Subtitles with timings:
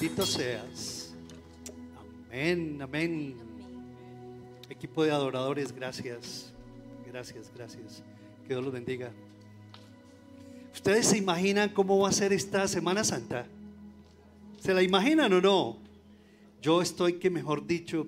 [0.00, 1.12] Bendito seas.
[2.30, 3.36] Amén, amén.
[4.70, 6.54] Equipo de adoradores, gracias.
[7.06, 8.02] Gracias, gracias.
[8.44, 9.12] Que Dios los bendiga.
[10.72, 13.46] ¿Ustedes se imaginan cómo va a ser esta Semana Santa?
[14.58, 15.76] ¿Se la imaginan o no?
[16.62, 18.06] Yo estoy que, mejor dicho,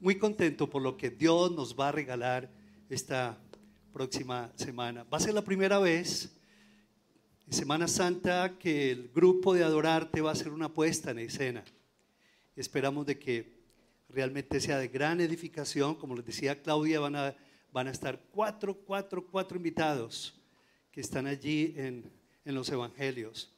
[0.00, 2.48] muy contento por lo que Dios nos va a regalar
[2.88, 3.36] esta
[3.92, 5.04] próxima semana.
[5.12, 6.35] Va a ser la primera vez
[7.50, 11.64] Semana Santa que el grupo de Adorarte va a hacer una puesta en escena.
[12.56, 13.56] Esperamos de que
[14.08, 15.94] realmente sea de gran edificación.
[15.94, 17.36] Como les decía Claudia, van a,
[17.72, 20.34] van a estar cuatro, cuatro, cuatro invitados
[20.90, 22.10] que están allí en,
[22.44, 23.54] en los evangelios.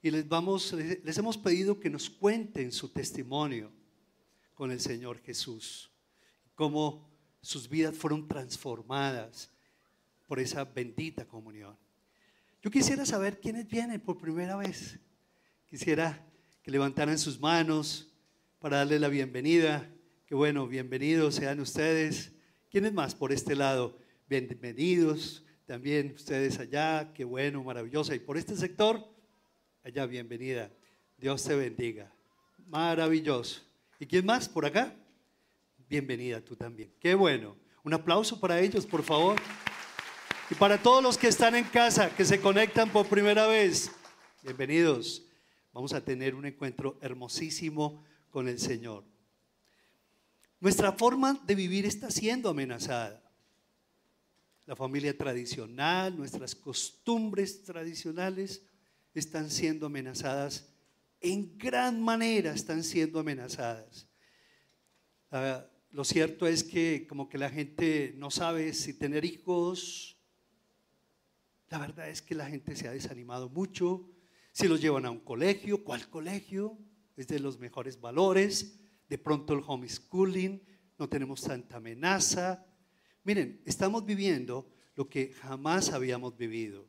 [0.00, 3.70] Y les, vamos, les hemos pedido que nos cuenten su testimonio
[4.54, 5.90] con el Señor Jesús,
[6.54, 7.06] cómo
[7.42, 9.50] sus vidas fueron transformadas
[10.26, 11.76] por esa bendita comunión.
[12.66, 14.98] Yo quisiera saber quiénes vienen por primera vez.
[15.66, 16.20] Quisiera
[16.64, 18.12] que levantaran sus manos
[18.58, 19.88] para darle la bienvenida.
[20.26, 22.32] Que bueno, bienvenidos sean ustedes.
[22.68, 23.96] ¿Quiénes más por este lado?
[24.28, 27.12] Bienvenidos también ustedes allá.
[27.14, 28.16] Qué bueno, maravillosa.
[28.16, 29.14] Y por este sector,
[29.84, 30.68] allá, bienvenida.
[31.18, 32.12] Dios te bendiga.
[32.66, 33.62] Maravilloso.
[34.00, 34.92] ¿Y quién más por acá?
[35.88, 36.92] Bienvenida tú también.
[36.98, 37.56] Qué bueno.
[37.84, 39.40] Un aplauso para ellos, por favor.
[40.48, 43.90] Y para todos los que están en casa, que se conectan por primera vez,
[44.44, 45.24] bienvenidos.
[45.72, 49.02] Vamos a tener un encuentro hermosísimo con el Señor.
[50.60, 53.20] Nuestra forma de vivir está siendo amenazada.
[54.66, 58.62] La familia tradicional, nuestras costumbres tradicionales
[59.14, 60.68] están siendo amenazadas.
[61.20, 64.06] En gran manera están siendo amenazadas.
[65.32, 70.15] Uh, lo cierto es que como que la gente no sabe si tener hijos,
[71.68, 74.08] la verdad es que la gente se ha desanimado mucho.
[74.52, 76.78] Si los llevan a un colegio, ¿cuál colegio?
[77.16, 78.78] Es de los mejores valores.
[79.08, 80.62] De pronto el homeschooling,
[80.98, 82.64] no tenemos tanta amenaza.
[83.24, 86.86] Miren, estamos viviendo lo que jamás habíamos vivido.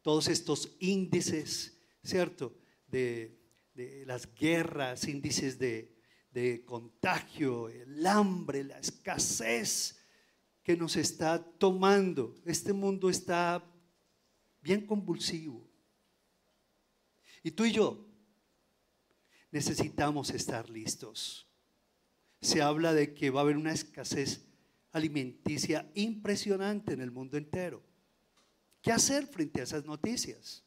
[0.00, 2.56] Todos estos índices, ¿cierto?
[2.86, 3.38] De,
[4.06, 9.98] las guerras, índices de contagio, el hambre, la escasez
[10.62, 12.34] que nos está tomando.
[12.44, 13.64] Este mundo está
[14.62, 15.68] bien convulsivo.
[17.42, 18.06] Y tú y yo
[19.50, 21.46] necesitamos estar listos.
[22.40, 24.48] Se habla de que va a haber una escasez
[24.92, 27.82] alimenticia impresionante en el mundo entero.
[28.80, 30.64] ¿Qué hacer frente a esas noticias?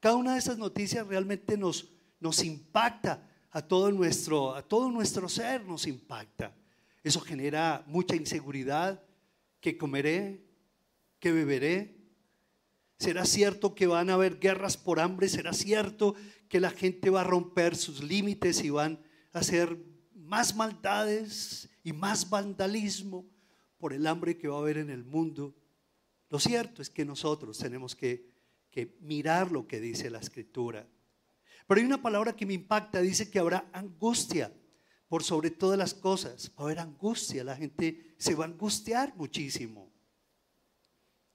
[0.00, 1.88] Cada una de esas noticias realmente nos,
[2.20, 6.54] nos impacta a todo, nuestro, a todo nuestro ser, nos impacta.
[7.02, 9.02] Eso genera mucha inseguridad.
[9.60, 10.44] ¿Qué comeré?
[11.18, 11.97] ¿Qué beberé?
[12.98, 15.28] ¿Será cierto que van a haber guerras por hambre?
[15.28, 16.16] ¿Será cierto
[16.48, 19.00] que la gente va a romper sus límites y van
[19.32, 19.78] a hacer
[20.14, 23.24] más maldades y más vandalismo
[23.78, 25.54] por el hambre que va a haber en el mundo?
[26.28, 28.32] Lo cierto es que nosotros tenemos que,
[28.68, 30.84] que mirar lo que dice la escritura.
[31.68, 34.52] Pero hay una palabra que me impacta, dice que habrá angustia
[35.06, 36.50] por sobre todas las cosas.
[36.58, 39.87] Va a haber angustia, la gente se va a angustiar muchísimo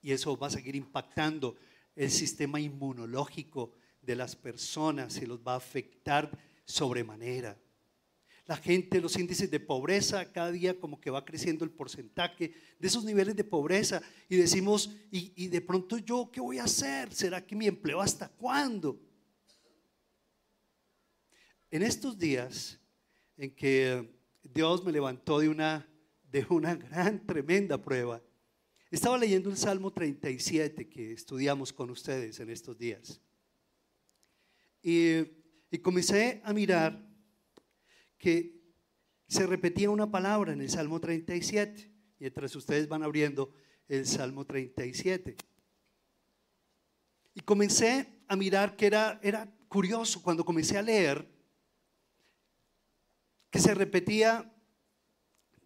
[0.04, 1.56] y eso va a seguir impactando
[1.96, 3.72] el sistema inmunológico
[4.02, 6.30] de las personas y los va a afectar
[6.66, 7.58] sobremanera.
[8.46, 12.88] La gente, los índices de pobreza, cada día como que va creciendo el porcentaje de
[12.88, 17.14] esos niveles de pobreza y decimos, y, y de pronto yo, ¿qué voy a hacer?
[17.14, 19.00] ¿Será que mi empleo hasta cuándo?
[21.72, 22.78] En estos días
[23.38, 24.14] en que
[24.44, 25.88] Dios me levantó de una,
[26.30, 28.22] de una gran, tremenda prueba,
[28.96, 33.20] estaba leyendo el Salmo 37 que estudiamos con ustedes en estos días.
[34.84, 35.24] Y,
[35.82, 37.04] comencé a mirar
[38.20, 38.62] que
[39.28, 43.52] se repetía una palabra en el Salmo 37, mientras ustedes van abriendo
[43.88, 45.38] el Salmo 37.
[47.34, 51.28] Y comencé a mirar que era, era curioso cuando comencé a leer
[53.50, 54.54] que se repetía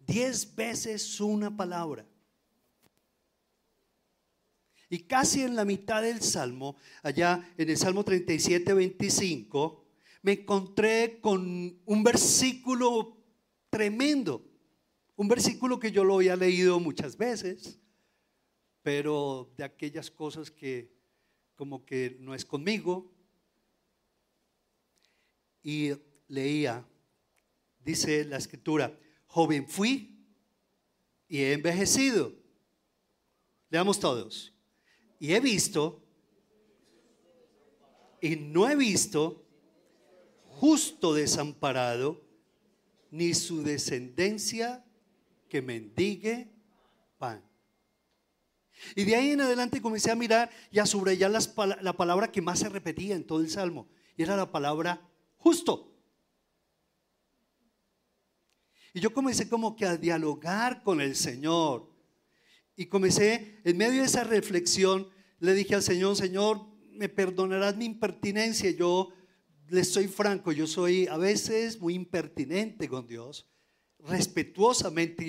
[0.06, 2.07] diez veces una palabra.
[4.90, 9.84] Y casi en la mitad del Salmo, allá en el Salmo 37, 25,
[10.22, 13.18] me encontré con un versículo
[13.68, 14.42] tremendo.
[15.16, 17.78] Un versículo que yo lo había leído muchas veces,
[18.82, 20.90] pero de aquellas cosas que
[21.54, 23.12] como que no es conmigo.
[25.62, 25.90] Y
[26.28, 26.86] leía,
[27.84, 30.24] dice la escritura, joven fui
[31.28, 32.32] y he envejecido.
[33.68, 34.54] Leamos todos
[35.18, 36.02] y he visto
[38.20, 39.44] Y no he visto
[40.44, 42.20] justo desamparado,
[43.10, 44.84] ni su descendencia
[45.48, 46.50] que mendigue
[47.16, 47.44] pan.
[48.94, 52.58] Y de ahí en adelante comencé a mirar y a subrayar la palabra que más
[52.58, 53.88] se repetía en todo el Salmo.
[54.16, 55.94] Y era la palabra justo.
[58.92, 61.87] Y yo comencé como que a dialogar con el Señor.
[62.78, 65.08] Y comencé, en medio de esa reflexión,
[65.40, 68.70] le dije al Señor, Señor, me perdonarás mi impertinencia.
[68.70, 69.08] Yo
[69.68, 73.48] le soy franco, yo soy a veces muy impertinente con Dios,
[73.98, 75.26] respetuosamente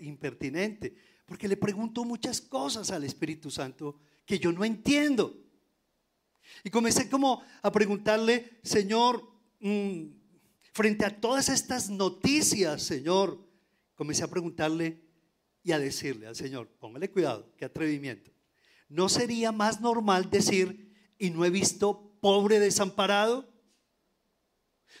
[0.00, 5.38] impertinente, porque le pregunto muchas cosas al Espíritu Santo que yo no entiendo.
[6.64, 9.22] Y comencé como a preguntarle, Señor,
[9.60, 10.04] mm,
[10.72, 13.46] frente a todas estas noticias, Señor,
[13.94, 15.05] comencé a preguntarle
[15.66, 18.30] y a decirle al Señor, póngale cuidado, qué atrevimiento.
[18.88, 23.52] ¿No sería más normal decir, y no he visto pobre desamparado?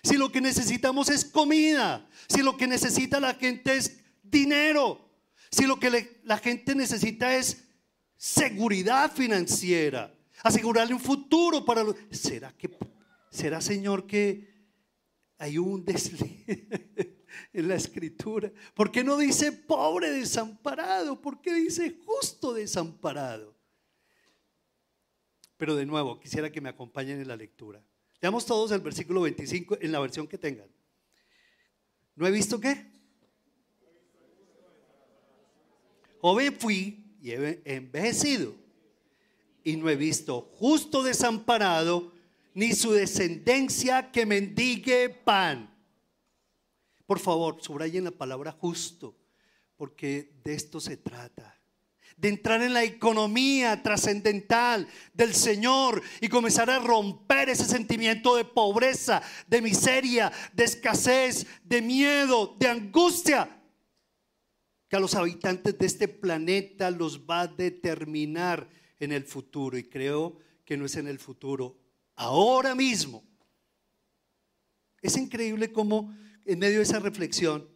[0.02, 5.08] Si lo que necesitamos es comida, si lo que necesita la gente es dinero,
[5.52, 7.62] si lo que la gente necesita es
[8.16, 11.94] seguridad financiera, asegurarle un futuro para los...
[12.10, 12.76] ¿Será que
[13.30, 14.52] será Señor que
[15.38, 16.44] hay un desliz
[17.52, 18.52] en la escritura?
[18.74, 21.20] ¿Por qué no dice pobre desamparado?
[21.20, 23.54] ¿Por qué dice justo desamparado?
[25.56, 27.82] Pero de nuevo, quisiera que me acompañen en la lectura.
[28.20, 30.68] Leamos todos el versículo 25 en la versión que tengan.
[32.14, 32.86] ¿No he visto qué?
[36.20, 38.54] Joven fui y he envejecido
[39.62, 42.12] y no he visto justo desamparado
[42.54, 45.75] ni su descendencia que mendigue pan.
[47.06, 49.16] Por favor, subrayen la palabra justo,
[49.76, 51.56] porque de esto se trata
[52.16, 58.44] de entrar en la economía trascendental del Señor y comenzar a romper ese sentimiento de
[58.44, 63.52] pobreza, de miseria, de escasez, de miedo, de angustia
[64.88, 68.68] que a los habitantes de este planeta los va a determinar
[68.98, 69.76] en el futuro.
[69.76, 71.76] Y creo que no es en el futuro,
[72.14, 73.24] ahora mismo.
[75.02, 77.68] Es increíble cómo en medio de esa reflexión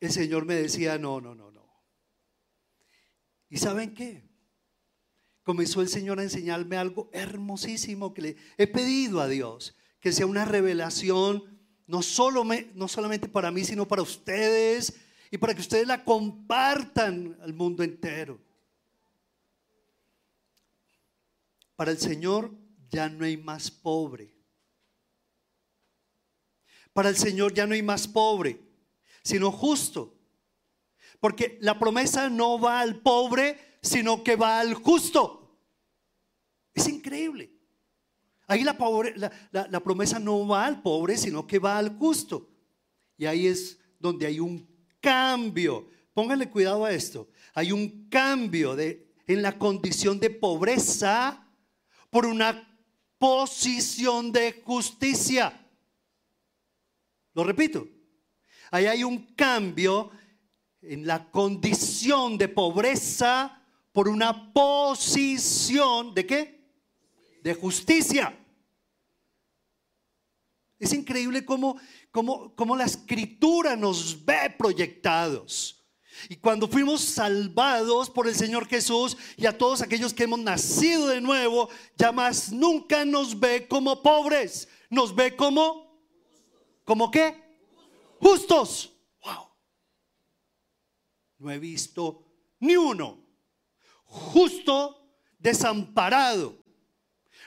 [0.00, 1.62] el Señor me decía, no, no, no, no.
[3.48, 4.28] ¿Y saben qué?
[5.44, 10.26] Comenzó el Señor a enseñarme algo hermosísimo que le he pedido a Dios, que sea
[10.26, 11.52] una revelación
[11.86, 12.44] no, solo
[12.74, 14.92] no solamente para mí, sino para ustedes
[15.30, 18.40] y para que ustedes la compartan al mundo entero.
[21.76, 22.52] Para el Señor
[22.90, 24.41] ya no hay más pobre.
[26.92, 28.60] Para el Señor ya no hay más pobre,
[29.22, 30.14] sino justo.
[31.20, 35.58] Porque la promesa no va al pobre, sino que va al justo.
[36.74, 37.52] Es increíble.
[38.46, 38.76] Ahí la,
[39.52, 42.50] la, promesa no va al pobre, sino que va al justo.
[43.16, 44.68] Y ahí es donde hay un
[45.00, 45.88] cambio.
[46.12, 47.30] Pónganle cuidado a esto.
[47.54, 51.46] Hay un cambio de, en la condición de pobreza
[52.10, 52.68] por una
[53.18, 55.61] posición de justicia.
[57.34, 57.88] Lo repito.
[58.70, 60.10] Ahí hay un cambio
[60.80, 63.62] en la condición de pobreza
[63.92, 66.72] por una posición de qué?
[67.42, 68.38] De justicia.
[70.78, 71.76] Es increíble cómo,
[72.10, 75.78] cómo, la escritura nos ve proyectados.
[76.28, 81.06] Y cuando fuimos salvados por el Señor Jesús y a todos aquellos que hemos nacido
[81.06, 85.91] de nuevo, ya más nunca nos ve como pobres, nos ve como,
[86.84, 87.40] ¿como qué?
[88.20, 88.90] Justos
[91.38, 92.24] no he visto
[92.60, 93.22] ni uno
[94.12, 96.62] justo desamparado.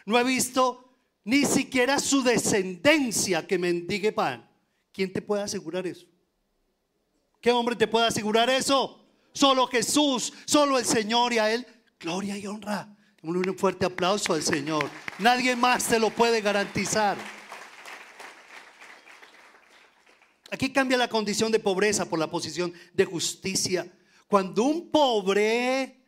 [0.06, 4.48] No he visto ni siquiera su descendencia que mendigue pan.
[4.92, 6.06] ¿Quién te puede asegurar eso?
[7.42, 9.06] ¿Qué hombre te puede asegurar eso?
[9.34, 11.65] Solo Jesús, solo el Señor y a Él
[12.00, 12.92] gloria y honra.
[13.22, 14.89] Un fuerte aplauso al Señor.
[15.20, 17.18] Nadie más te lo puede garantizar.
[20.55, 23.91] Aquí cambia la condición de pobreza por la posición de justicia.
[24.25, 26.00] Cuando un pobre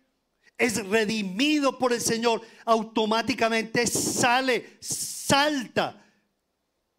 [0.58, 6.02] es redimido por el Señor, automáticamente sale, salta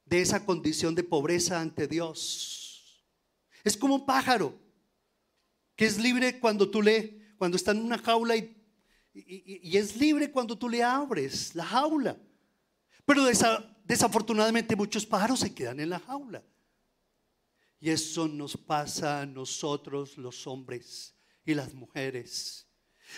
[0.05, 3.03] de esa condición de pobreza ante Dios.
[3.65, 4.55] Es como un pájaro
[5.75, 10.59] que es libre cuando tú le, cuando está en una jaula y, es libre cuando
[10.59, 12.15] tú le abres la jaula.
[13.07, 13.25] Pero
[13.85, 16.43] desafortunadamente muchos pájaros se quedan en la jaula.
[17.81, 22.67] Y eso nos pasa a nosotros los hombres y las mujeres.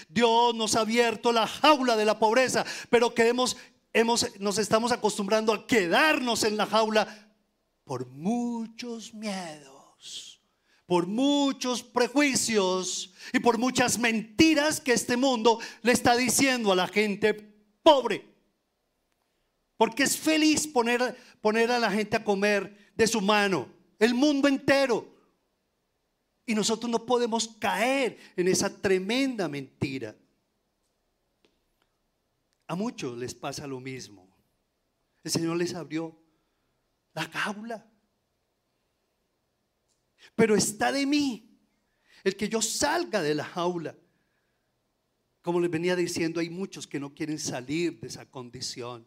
[0.09, 3.57] Dios nos ha abierto la jaula de la pobreza, pero queremos
[3.93, 7.33] hemos, nos estamos acostumbrando a quedarnos en la jaula
[7.85, 10.41] por muchos miedos,
[10.87, 16.89] por muchos prejuicios y por muchas mentiras que este mundo le está diciendo a la
[16.89, 17.35] gente
[17.83, 18.29] pobre.
[19.77, 23.69] Porque es feliz poner, poner a la gente a comer de su mano,
[24.01, 25.07] el mundo entero.
[26.45, 30.17] Y nosotros no podemos caer en esa tremenda mentira.
[32.67, 34.29] A muchos les pasa lo mismo.
[35.23, 36.19] El Señor les abrió
[37.13, 37.87] la jaula.
[40.35, 41.59] Pero está de mí
[42.25, 43.97] el que yo salga de la jaula.
[45.43, 49.07] Como les venía diciendo, hay muchos que no quieren salir de esa condición.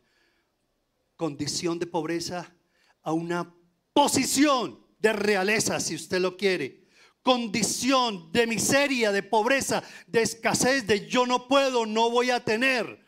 [1.16, 2.56] Condición de pobreza
[3.02, 3.54] a una
[3.94, 6.84] posición de realeza, si usted lo quiere.
[7.22, 13.06] Condición de miseria, de pobreza, de escasez, de yo no puedo, no voy a tener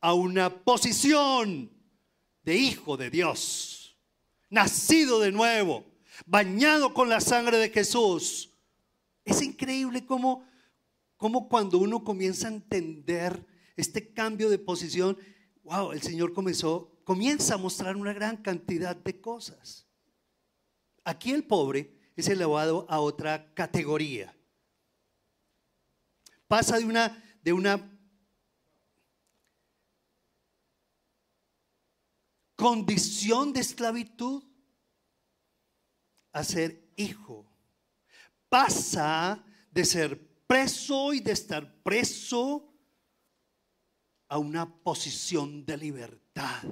[0.00, 1.72] a una posición
[2.44, 3.98] de hijo de Dios,
[4.48, 5.84] nacido de nuevo,
[6.24, 8.54] bañado con la sangre de Jesús.
[9.24, 10.46] Es increíble cómo,
[11.16, 13.44] cómo cuando uno comienza a entender
[13.76, 15.18] este cambio de posición,
[15.64, 19.87] wow, el Señor comenzó, comienza a mostrar una gran cantidad de cosas.
[21.08, 24.36] Aquí el pobre es elevado a otra categoría.
[26.46, 27.98] Pasa de una, de una
[32.56, 34.44] condición de esclavitud
[36.32, 37.50] a ser hijo.
[38.50, 42.70] Pasa de ser preso y de estar preso
[44.28, 46.64] a una posición de libertad.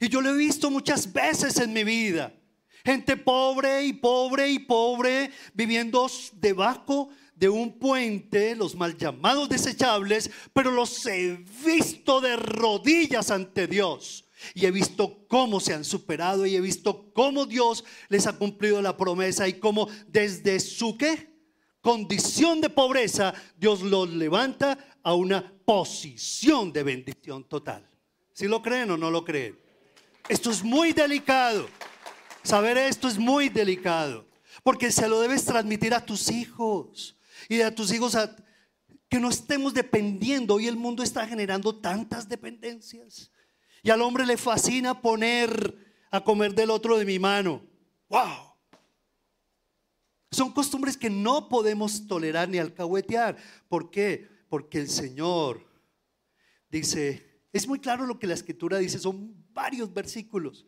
[0.00, 2.38] Y yo lo he visto muchas veces en mi vida.
[2.84, 10.30] Gente pobre y pobre y pobre viviendo debajo de un puente, los mal llamados desechables,
[10.52, 14.24] pero los he visto de rodillas ante Dios.
[14.54, 18.82] Y he visto cómo se han superado y he visto cómo Dios les ha cumplido
[18.82, 21.30] la promesa y cómo desde su qué
[21.80, 27.88] condición de pobreza Dios los levanta a una posición de bendición total.
[28.32, 29.58] Si lo creen o no lo creen?
[30.28, 31.68] Esto es muy delicado.
[32.42, 34.26] Saber esto es muy delicado.
[34.62, 37.16] Porque se lo debes transmitir a tus hijos
[37.48, 38.16] y a tus hijos
[39.08, 40.54] que no estemos dependiendo.
[40.54, 43.30] Hoy el mundo está generando tantas dependencias.
[43.82, 45.76] Y al hombre le fascina poner
[46.10, 47.62] a comer del otro de mi mano.
[48.08, 48.52] ¡Wow!
[50.30, 53.36] Son costumbres que no podemos tolerar ni alcahuetear.
[53.68, 54.28] ¿Por qué?
[54.48, 55.66] Porque el Señor
[56.70, 60.66] dice, es muy claro lo que la escritura dice, son varios versículos.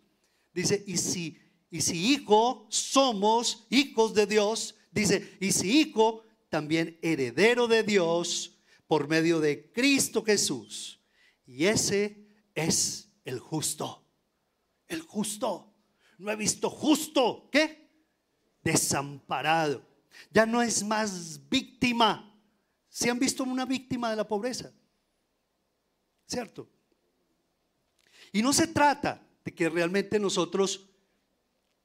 [0.52, 1.38] Dice, y si,
[1.74, 8.56] y si hijo somos hijos de Dios, dice, y si hijo también heredero de Dios
[8.86, 11.00] por medio de Cristo Jesús.
[11.44, 14.06] Y ese es el justo.
[14.86, 15.74] El justo.
[16.16, 17.48] No he visto justo.
[17.50, 17.90] ¿Qué?
[18.62, 19.84] Desamparado.
[20.30, 22.38] Ya no es más víctima.
[22.88, 24.72] ¿Se han visto una víctima de la pobreza?
[26.24, 26.70] ¿Cierto?
[28.30, 30.93] Y no se trata de que realmente nosotros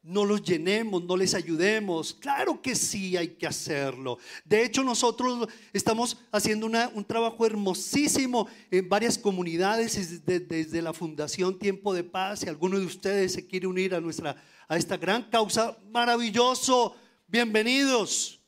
[0.09, 2.15] no los llenemos, no les ayudemos.
[2.15, 4.17] Claro que sí hay que hacerlo.
[4.43, 11.93] De hecho, nosotros estamos haciendo un trabajo hermosísimo en varias comunidades desde, la Fundación Tiempo
[11.93, 12.39] de Paz.
[12.39, 14.35] Si alguno de ustedes se quiere unir a, nuestra,
[14.67, 16.95] a esta gran causa, maravilloso,
[17.27, 18.41] bienvenidos.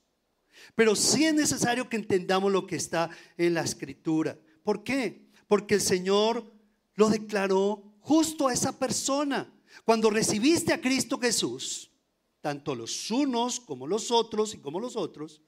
[0.73, 4.35] Pero sí es necesario que entendamos lo que está en la escritura.
[4.63, 5.27] ¿Por qué?
[5.47, 6.51] Porque el Señor
[6.95, 9.47] lo declaró justo a esa persona.
[9.85, 11.91] Cuando recibiste a Cristo Jesús,
[12.41, 15.41] tanto los unos como los otros y como los otros,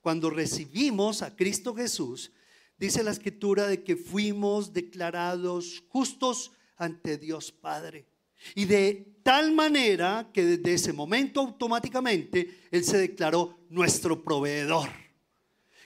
[0.00, 2.32] cuando recibimos a Cristo Jesús,
[2.78, 8.06] dice la escritura de que fuimos declarados justos ante Dios Padre.
[8.54, 14.90] Y de tal manera que desde ese momento automáticamente Él se declaró nuestro proveedor.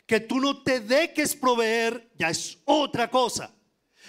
[0.04, 3.54] Que tú no te dejes proveer ya es otra cosa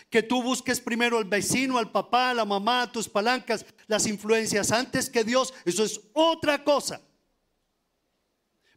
[0.09, 4.71] que tú busques primero al vecino, al papá, a la mamá, tus palancas, las influencias
[4.71, 7.01] antes que Dios, eso es otra cosa.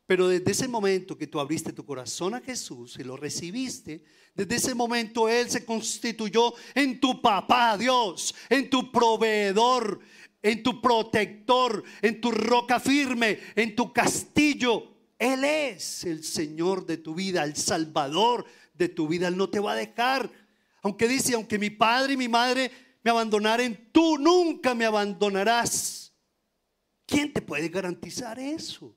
[0.06, 4.04] Pero desde ese momento que tú abriste tu corazón a Jesús y lo recibiste,
[4.34, 10.00] desde ese momento Él se constituyó en tu papá, Dios, en tu proveedor,
[10.42, 14.92] en tu protector, en tu roca firme, en tu castillo.
[15.18, 19.28] Él es el Señor de tu vida, el Salvador de tu vida.
[19.28, 20.30] Él no te va a dejar
[20.84, 22.70] aunque dice, aunque mi padre y mi madre
[23.02, 26.14] me abandonaren, tú nunca me abandonarás.
[27.06, 28.94] ¿Quién te puede garantizar eso?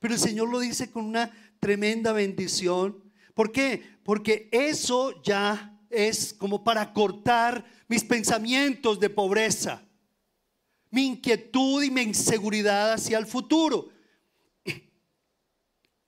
[0.00, 3.12] Pero el Señor lo dice con una tremenda bendición.
[3.34, 3.82] ¿Por qué?
[4.02, 9.86] Porque eso ya es como para cortar mis pensamientos de pobreza,
[10.90, 13.90] mi inquietud y mi inseguridad hacia el futuro.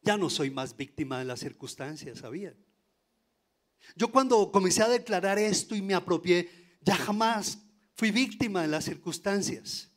[0.01, 2.64] Ya no soy más víctima de las circunstancias, ¿sabían?
[3.97, 7.59] Yo cuando comencé a declarar esto y me apropié, ya jamás
[7.95, 9.91] fui víctima de las circunstancias.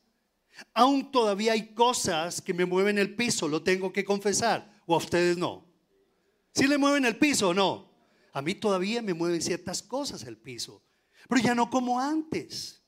[0.73, 4.97] Aún todavía hay cosas que me mueven el piso, lo tengo que confesar, o a
[4.97, 5.65] ustedes no.
[6.53, 7.91] ¿Sí le mueven el piso o no?
[8.33, 10.83] A mí todavía me mueven ciertas cosas el piso,
[11.27, 12.83] pero ya no como antes,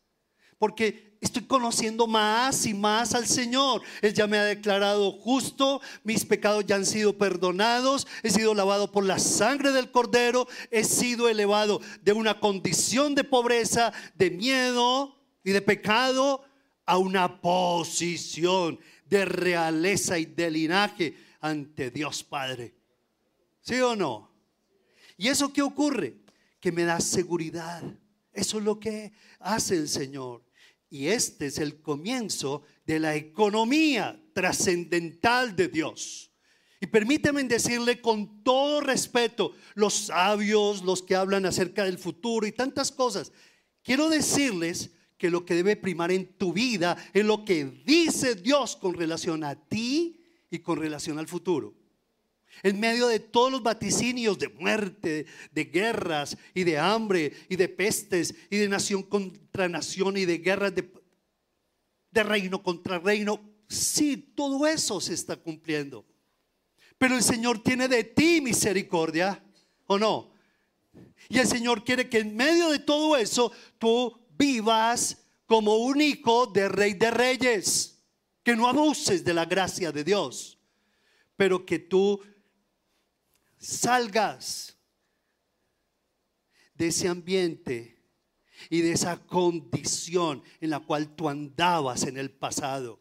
[0.60, 3.82] porque estoy conociendo más y más al Señor.
[4.02, 8.92] Él ya me ha declarado justo, mis pecados ya han sido perdonados, he sido lavado
[8.92, 15.16] por la sangre del Cordero, he sido elevado de una condición de pobreza, de miedo
[15.44, 16.44] y de pecado
[16.86, 22.76] a una posición de realeza y de linaje ante Dios Padre.
[23.62, 24.30] ¿Sí o no?
[25.18, 26.18] ¿Y eso qué ocurre?
[26.60, 27.84] Que me da seguridad.
[28.34, 30.49] Eso es lo que hace el Señor.
[30.90, 36.32] Y este es el comienzo de la economía trascendental de Dios.
[36.82, 42.52] Y permíteme decirle con todo respeto, los sabios, los que hablan acerca del futuro y
[42.52, 43.32] tantas cosas,
[43.84, 48.78] quiero decirles que lo que debe primar en tu vida es lo que dice Dios
[48.78, 51.79] con relación a ti y con relación al futuro.
[52.64, 57.70] En medio de todos los vaticinios de muerte, de guerras y de hambre y de
[57.70, 64.68] pestes y de nación contra nación y de guerras de, reino contra reino, sí, todo
[64.68, 66.06] eso se está cumpliendo.
[66.98, 69.42] Pero el Señor tiene de ti misericordia,
[69.86, 70.34] ¿o no?
[71.30, 76.48] Y el Señor quiere que en medio de todo eso tú vivas como un hijo
[76.48, 78.04] de rey de reyes,
[78.44, 80.60] que no abuses de la gracia de Dios,
[81.36, 82.22] pero que tú
[83.60, 84.78] salgas
[86.74, 88.00] de ese ambiente
[88.70, 93.00] y de esa condición en la cual tú andabas en el pasado.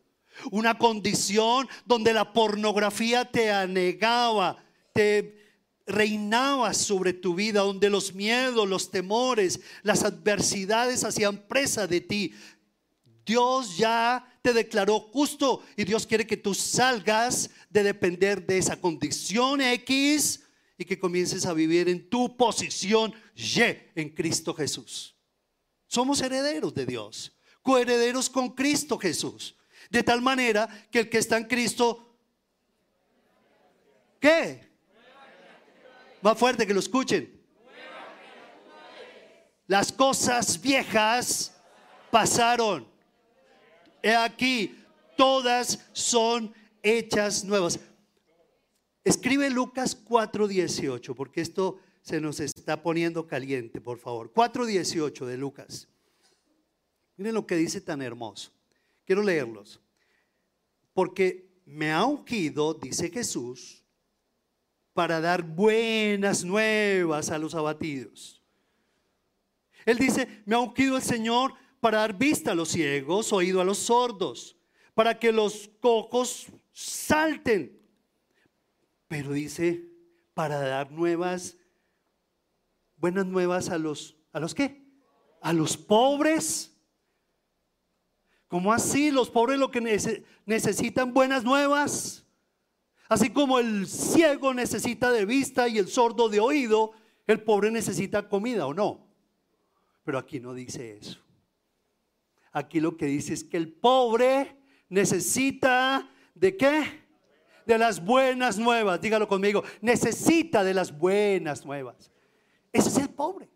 [0.50, 5.37] Una condición donde la pornografía te anegaba, te
[5.87, 12.35] reinaba sobre tu vida, donde los miedos, los temores, las adversidades hacían presa de ti.
[13.25, 18.80] Dios ya te declaró justo y Dios quiere que tú salgas de depender de esa
[18.80, 20.45] condición X
[20.78, 23.60] y que comiences a vivir en tu posición Y
[23.97, 25.17] en Cristo Jesús.
[25.88, 29.56] Somos herederos de Dios, coherederos con Cristo Jesús.
[29.91, 32.17] De tal manera que el que está en Cristo,
[34.21, 34.69] ¿qué?
[36.23, 37.38] Más fuerte que lo escuchen.
[39.67, 41.54] Las cosas viejas
[42.10, 42.86] pasaron.
[44.02, 44.78] He aquí,
[45.17, 47.80] todas son hechas nuevas.
[49.04, 54.32] Escribe Lucas 4:18, porque esto se nos está poniendo caliente, por favor.
[54.32, 55.89] 4:18 de Lucas.
[57.17, 58.52] Miren lo que dice tan hermoso.
[59.04, 59.80] Quiero leerlos.
[60.93, 63.84] Porque me ha ungido, dice Jesús,
[64.93, 68.43] para dar buenas nuevas a los abatidos.
[69.84, 73.65] Él dice, me ha ungido el Señor para dar vista a los ciegos, oído a
[73.65, 74.56] los sordos,
[74.95, 77.77] para que los cojos salten.
[79.08, 79.88] Pero dice,
[80.34, 81.56] para dar nuevas,
[82.97, 84.86] buenas nuevas a los, ¿a los qué?
[85.40, 86.76] A los pobres.
[88.49, 89.10] ¿Cómo así?
[89.10, 89.80] Los pobres lo que
[90.47, 92.26] necesitan buenas nuevas.
[93.08, 96.92] Así como el ciego necesita de vista y el sordo de oído,
[97.26, 99.08] el pobre necesita comida o no.
[100.04, 101.18] Pero aquí no dice eso.
[102.52, 104.56] Aquí lo que dice es que el pobre
[104.88, 107.07] necesita de qué?
[107.69, 108.99] De las buenas nuevas.
[108.99, 109.63] Dígalo conmigo.
[109.83, 112.11] Necesita de las buenas nuevas.
[112.73, 113.47] Ese es el pobre.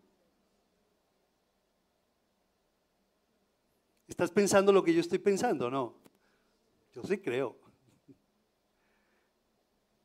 [4.07, 5.67] ¿Estás pensando lo que yo estoy pensando?
[5.71, 5.95] No.
[6.93, 7.57] Yo sí creo.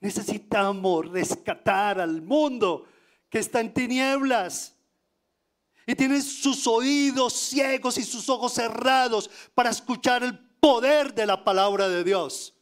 [0.01, 2.87] Necesitamos rescatar al mundo
[3.29, 4.75] que está en tinieblas
[5.87, 11.45] y tiene sus oídos ciegos y sus ojos cerrados para escuchar el poder de la
[11.45, 12.55] palabra de Dios.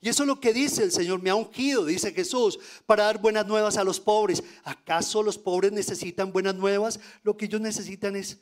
[0.00, 3.20] Y eso es lo que dice el Señor, me ha ungido, dice Jesús, para dar
[3.20, 4.42] buenas nuevas a los pobres.
[4.64, 6.98] ¿Acaso los pobres necesitan buenas nuevas?
[7.22, 8.38] Lo que ellos necesitan es,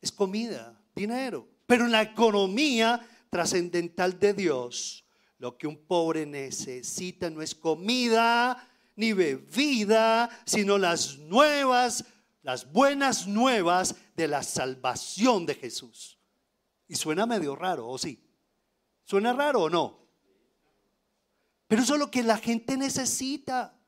[0.00, 1.46] es comida, dinero.
[1.66, 5.04] Pero en la economía trascendental de Dios,
[5.38, 12.04] lo que un pobre necesita no es comida ni bebida, sino las nuevas,
[12.42, 16.18] las buenas nuevas de la salvación de Jesús.
[16.88, 18.22] Y suena medio raro, ¿o sí?
[19.04, 20.09] ¿Suena raro o no?
[21.70, 23.78] Pero eso es lo que la gente necesita.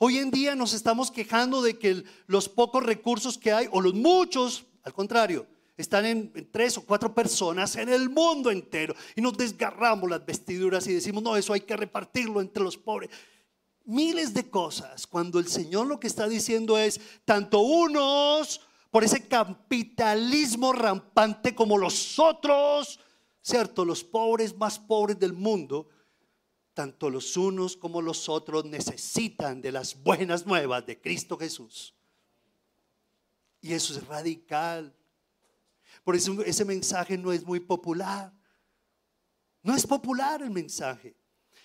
[0.00, 3.94] Hoy en día nos estamos quejando de que los pocos recursos que hay, o los
[3.94, 8.96] muchos, al contrario, están en, en, tres o cuatro personas en el mundo entero.
[9.14, 13.10] Y nos desgarramos las vestiduras y decimos, no, eso hay que repartirlo entre los pobres.
[13.84, 19.28] Miles de cosas, cuando el Señor lo que está diciendo es, tanto unos por ese
[19.28, 22.98] capitalismo rampante como los otros,
[23.40, 23.84] ¿cierto?
[23.84, 25.90] Los pobres más pobres del mundo,
[26.76, 31.94] tanto los unos como los otros necesitan de las buenas nuevas de Cristo Jesús.
[33.62, 34.94] Y eso es radical.
[36.04, 38.32] Por eso ese mensaje no es muy popular.
[39.62, 41.16] No es popular el mensaje,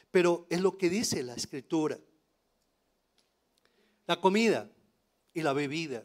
[0.09, 1.99] pero es lo que dice la escritura.
[4.07, 4.71] La comida
[5.33, 6.03] y la bebida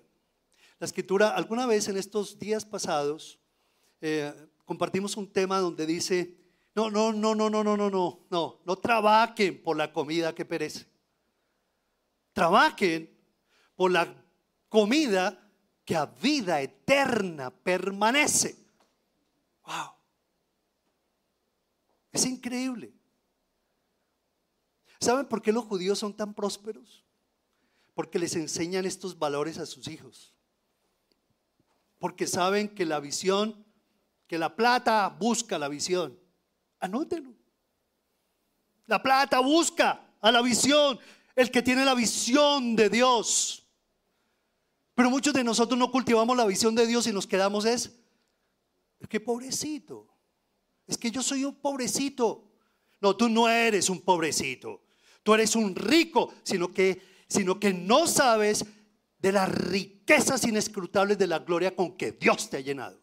[0.78, 3.40] la escritura, alguna vez en estos días pasados,
[4.02, 4.30] eh,
[4.66, 6.36] compartimos un tema donde dice,
[6.76, 10.44] no, no, no, no, no, no, no, no, no, no trabajen por la comida que
[10.44, 10.86] perece.
[12.32, 13.10] Trabajen
[13.74, 14.14] por la
[14.68, 15.50] comida
[15.84, 18.56] que a vida eterna permanece.
[19.64, 19.94] Wow.
[22.12, 22.92] Es increíble.
[25.00, 27.04] ¿Saben por qué los judíos son tan prósperos?
[27.94, 30.36] Porque les enseñan estos valores a sus hijos
[31.98, 33.64] porque saben que la visión,
[34.26, 36.18] que la plata busca la visión.
[36.80, 37.34] Anótelo.
[38.86, 40.98] La plata busca a la visión,
[41.34, 43.64] el que tiene la visión de Dios.
[44.94, 47.92] Pero muchos de nosotros no cultivamos la visión de Dios y nos quedamos es,
[48.98, 50.08] es que pobrecito,
[50.86, 52.44] es que yo soy un pobrecito.
[53.00, 54.82] No, tú no eres un pobrecito,
[55.22, 58.64] tú eres un rico, sino que, sino que no sabes
[59.18, 62.98] de las riquezas inescrutables de la gloria con que Dios te ha llenado.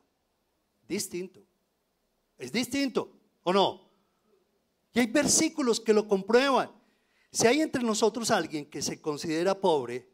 [0.88, 1.44] Distinto.
[2.38, 3.12] Es distinto,
[3.44, 3.82] ¿o no?
[4.94, 6.72] Y hay versículos que lo comprueban.
[7.32, 10.10] Si hay entre nosotros alguien que se considera pobre,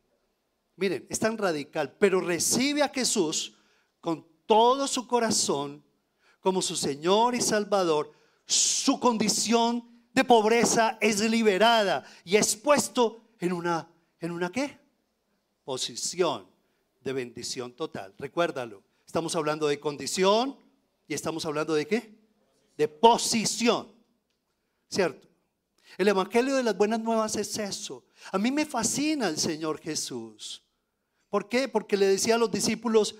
[0.76, 3.56] miren, es tan radical, pero recibe a Jesús
[4.00, 5.84] con todo su corazón
[6.40, 8.12] como su Señor y Salvador,
[8.46, 13.90] su condición de pobreza es liberada y es puesto en una,
[14.20, 14.80] ¿en una qué?
[15.70, 16.48] posición
[17.02, 18.16] de bendición total.
[18.18, 20.58] Recuérdalo, estamos hablando de condición
[21.08, 22.19] y estamos hablando de qué?
[22.80, 23.94] De posición.
[24.90, 25.28] ¿Cierto?
[25.98, 28.06] El Evangelio de las Buenas Nuevas es eso.
[28.32, 30.64] A mí me fascina el Señor Jesús.
[31.28, 31.68] ¿Por qué?
[31.68, 33.18] Porque le decía a los discípulos,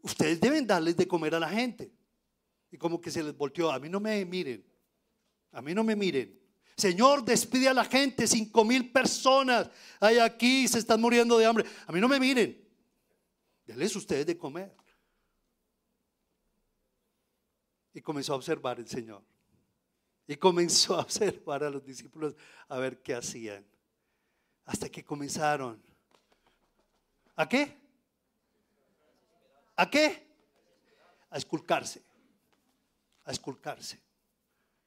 [0.00, 1.92] ustedes deben darles de comer a la gente.
[2.70, 4.64] Y como que se les volteó, a mí no me miren,
[5.50, 6.40] a mí no me miren.
[6.74, 9.68] Señor, despide a la gente, cinco mil personas
[10.00, 11.66] hay aquí, se están muriendo de hambre.
[11.86, 12.66] A mí no me miren,
[13.66, 14.74] denles ustedes de comer.
[17.94, 19.22] Y comenzó a observar el Señor.
[20.26, 22.34] Y comenzó a observar a los discípulos
[22.68, 23.66] a ver qué hacían.
[24.64, 25.82] Hasta que comenzaron.
[27.36, 27.76] ¿A qué?
[29.76, 30.26] ¿A qué?
[31.30, 32.02] A esculcarse.
[33.24, 34.00] A esculcarse.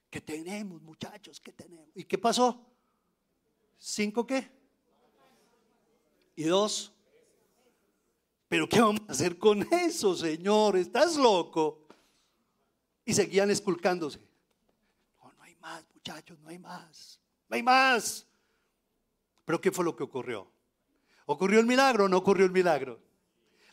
[0.09, 1.39] ¿Qué tenemos, muchachos?
[1.39, 1.89] ¿Qué tenemos?
[1.95, 2.65] ¿Y qué pasó?
[3.77, 4.49] ¿Cinco qué?
[6.35, 6.93] ¿Y dos?
[8.47, 10.77] ¿Pero qué vamos a hacer con eso, Señor?
[10.77, 11.84] ¿Estás loco?
[13.05, 14.19] Y seguían esculcándose.
[15.21, 17.19] No, no hay más, muchachos, no hay más.
[17.47, 18.27] No hay más.
[19.45, 20.51] Pero ¿qué fue lo que ocurrió?
[21.27, 22.99] ¿Ocurrió el milagro o no ocurrió el milagro?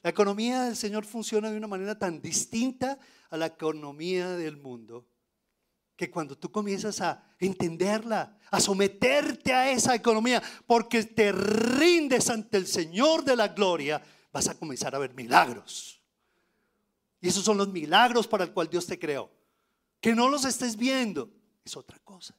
[0.03, 2.99] La economía del Señor funciona de una manera tan distinta
[3.31, 5.07] a la economía del mundo
[5.97, 12.57] que cuando tú comienzas a entenderla, a someterte a esa economía, porque te rindes ante
[12.57, 16.02] el Señor de la gloria, vas a comenzar a ver milagros.
[17.23, 19.31] Y esos son los milagros para el cual Dios te creó.
[20.01, 21.31] Que no los estés viendo
[21.65, 22.35] es otra cosa.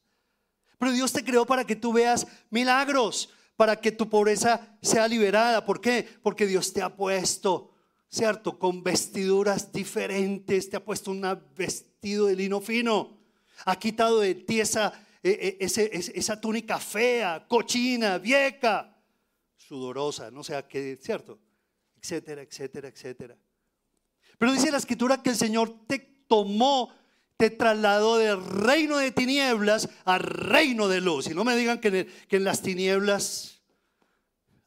[0.78, 5.66] Pero Dios te creó para que tú veas milagros, para que tu pobreza sea liberada.
[5.66, 6.08] ¿Por qué?
[6.22, 7.72] Porque Dios te ha puesto,
[8.10, 8.60] ¿cierto?
[8.60, 13.24] Con vestiduras diferentes, te ha puesto un vestido de lino fino
[13.66, 18.96] ha quitado de ti esa, e, e, esa túnica fea, cochina, vieja,
[19.56, 21.40] sudorosa, no sé qué, ¿cierto?
[22.02, 23.38] Etcétera, etcétera, etcétera.
[24.44, 26.94] Pero dice la escritura que el Señor te tomó,
[27.38, 31.28] te trasladó del reino de tinieblas al reino de luz.
[31.28, 33.62] Y no me digan que en las tinieblas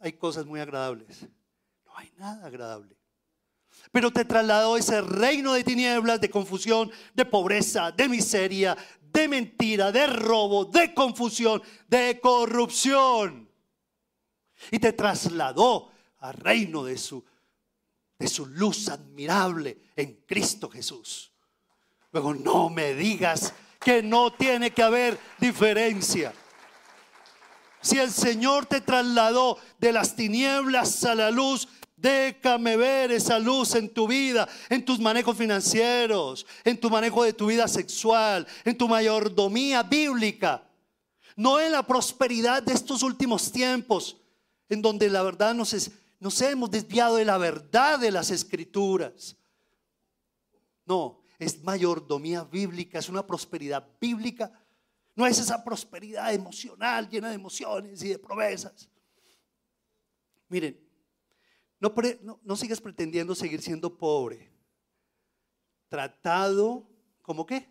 [0.00, 1.26] hay cosas muy agradables.
[1.84, 2.96] No hay nada agradable
[3.92, 9.92] pero te trasladó ese reino de tinieblas, de confusión, de pobreza, de miseria, de mentira,
[9.92, 13.50] de robo, de confusión, de corrupción.
[14.70, 17.24] Y te trasladó al reino de su,
[18.18, 21.32] de su luz admirable en Cristo Jesús.
[22.12, 26.32] Luego no me digas que no tiene que haber diferencia.
[27.80, 33.74] Si el Señor te trasladó de las tinieblas a la luz, déjame ver esa luz
[33.74, 38.76] en tu vida, en tus manejos financieros, en tu manejo de tu vida sexual, en
[38.76, 40.62] tu mayordomía bíblica.
[41.36, 44.16] No en la prosperidad de estos últimos tiempos,
[44.68, 49.36] en donde la verdad nos, nos hemos desviado de la verdad de las escrituras.
[50.84, 54.52] No, es mayordomía bíblica, es una prosperidad bíblica.
[55.14, 58.88] No es esa prosperidad emocional llena de emociones y de promesas.
[60.48, 60.78] Miren,
[61.80, 61.92] no,
[62.42, 64.50] no, sigas pretendiendo seguir siendo pobre.
[65.88, 66.88] Tratado
[67.22, 67.68] como qué?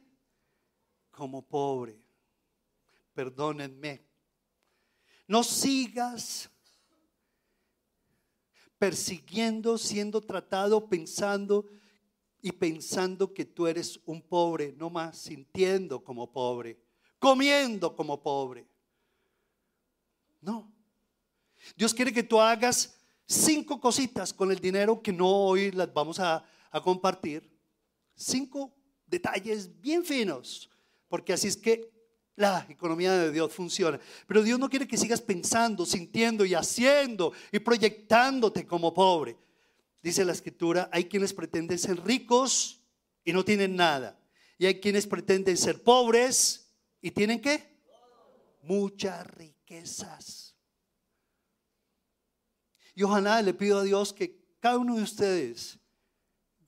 [1.12, 2.00] Como pobre.
[3.14, 4.06] Perdónenme.
[5.28, 6.50] No sigas
[8.78, 11.66] persiguiendo, siendo tratado, pensando
[12.42, 16.78] y pensando que tú eres un pobre, no más sintiendo como pobre,
[17.18, 18.68] comiendo como pobre.
[20.42, 20.72] No.
[21.76, 26.20] Dios quiere que tú hagas cinco cositas con el dinero que no hoy las vamos
[26.20, 27.52] a, a compartir.
[28.14, 28.72] Cinco
[29.08, 30.70] detalles bien finos,
[31.08, 31.95] porque así es que
[32.36, 34.00] la economía de Dios funciona.
[34.28, 39.38] Pero Dios no quiere que sigas pensando, sintiendo y haciendo y proyectándote como pobre.
[40.02, 42.82] Dice la escritura, hay quienes pretenden ser ricos
[43.24, 44.20] y no tienen nada.
[44.58, 46.72] Y hay quienes pretenden ser pobres
[47.02, 47.76] y tienen qué?
[48.62, 50.56] Muchas riquezas.
[52.94, 55.80] Y ojalá le pido a Dios que cada uno de ustedes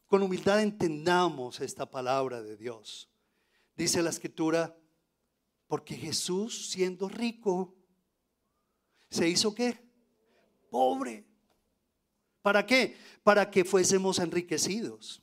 [0.08, 3.10] con humildad entendamos esta palabra de Dios.
[3.76, 4.76] Dice la escritura,
[5.68, 7.76] porque Jesús, siendo rico,
[9.10, 9.78] se hizo qué?
[10.70, 11.26] Pobre.
[12.42, 12.96] ¿Para qué?
[13.24, 15.22] Para que fuésemos enriquecidos.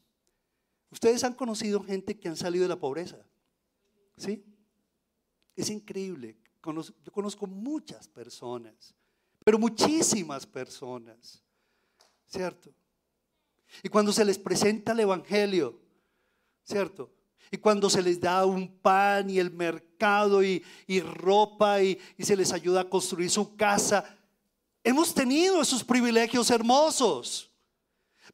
[0.90, 3.26] Ustedes han conocido gente que han salido de la pobreza.
[4.16, 4.44] ¿Sí?
[5.56, 6.36] Es increíble.
[7.02, 8.94] Yo conozco muchas personas,
[9.44, 11.42] pero muchísimas personas.
[12.26, 12.70] ¿Cierto?
[13.82, 15.78] Y cuando se les presenta el Evangelio,
[16.62, 17.10] ¿cierto?
[17.50, 20.62] Y cuando se les da un pan y el mercado y,
[21.00, 24.04] ropa y, se les ayuda a construir su casa,
[24.82, 27.50] hemos tenido esos privilegios hermosos.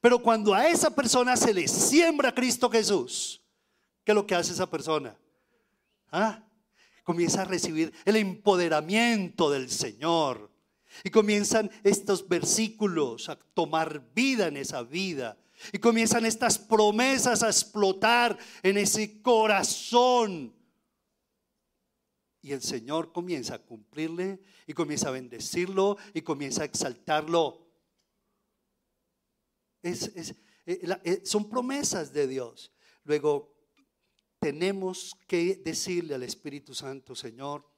[0.00, 3.40] Pero cuando a esa persona se le siembra Cristo Jesús,
[4.04, 5.16] ¿qué es lo que hace esa persona?
[6.10, 6.42] ¿Ah?
[7.04, 10.50] Comienza a recibir el empoderamiento del Señor.
[11.04, 15.36] Y comienzan estos versículos a tomar vida en esa vida.
[15.72, 20.54] Y comienzan estas promesas a explotar en ese corazón.
[22.42, 27.66] Y el Señor comienza a cumplirle y comienza a bendecirlo y comienza a exaltarlo.
[29.82, 29.96] Eh,
[30.66, 32.72] eh, son promesas de Dios.
[33.04, 33.54] Luego
[34.38, 37.70] tenemos que decirle al Espíritu Santo, Señor,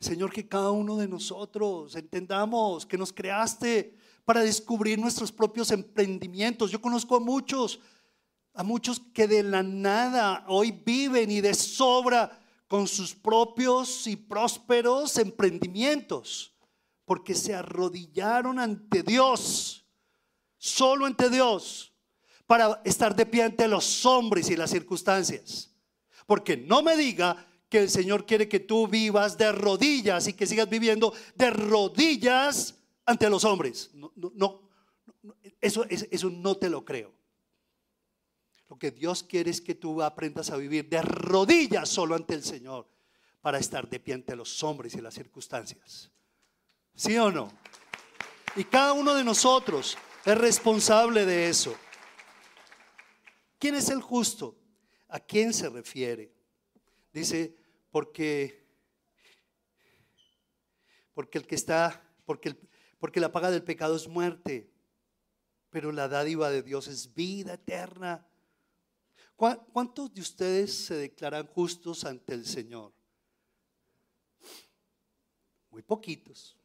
[0.00, 3.96] Señor, que cada uno de nosotros entendamos que nos creaste
[4.28, 6.70] para descubrir nuestros propios emprendimientos.
[6.70, 7.80] Yo conozco a muchos,
[8.52, 14.16] a muchos que de la nada hoy viven y de sobra con sus propios y
[14.16, 16.54] prósperos emprendimientos,
[17.06, 19.86] porque se arrodillaron ante Dios,
[20.58, 21.94] solo ante Dios,
[22.46, 25.74] para estar de pie ante los hombres y las circunstancias.
[26.26, 30.46] Porque no me diga que el Señor quiere que tú vivas de rodillas y que
[30.46, 32.74] sigas viviendo de rodillas
[33.08, 33.90] ante los hombres.
[33.94, 34.68] No, no,
[35.60, 37.12] eso, eso no te lo creo.
[38.68, 42.44] Lo que Dios quiere es que tú aprendas a vivir de rodillas solo ante el
[42.44, 42.86] Señor
[43.40, 46.10] para estar de pie ante los hombres y las circunstancias.
[46.94, 47.50] ¿Sí o no?
[48.56, 51.74] Y cada uno de nosotros es responsable de eso.
[53.58, 54.54] ¿Quién es el justo?
[55.08, 56.30] ¿A quién se refiere?
[57.12, 57.56] Dice,
[57.90, 58.68] porque
[61.14, 62.67] porque el que está, porque el,
[62.98, 64.70] porque la paga del pecado es muerte,
[65.70, 68.26] pero la dádiva de Dios es vida eterna.
[69.36, 72.92] ¿Cuántos de ustedes se declaran justos ante el Señor?
[75.70, 76.56] Muy poquitos.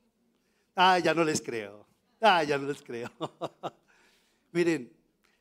[0.75, 1.85] Ah, ya no les creo.
[2.19, 3.11] Ah, ya no les creo.
[4.51, 4.91] Miren,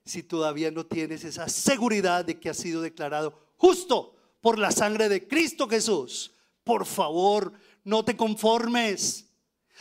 [0.05, 5.09] si todavía no tienes esa seguridad de que has sido declarado justo por la sangre
[5.09, 7.53] de Cristo Jesús, por favor,
[7.85, 9.32] no te conformes.